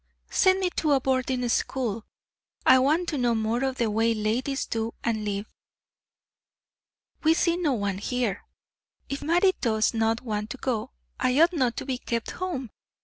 [0.31, 2.03] "Send me to boarding school.
[2.65, 5.45] I want to know more of the way ladies do and live.
[7.21, 8.43] We see no one here.
[9.09, 12.71] If Mattie does not want to go, I ought not to be kept home.